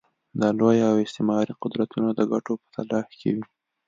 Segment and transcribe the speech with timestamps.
[0.39, 3.45] د لوی او استعماري قدرتونه د ګټو په تلاښ کې وي.